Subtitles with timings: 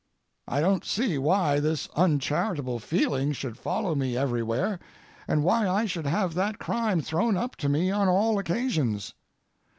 [0.47, 4.79] I don't see why this uncharitable feeling should follow me everywhere,
[5.27, 9.13] and why I should have that crime thrown up to me on all occasions.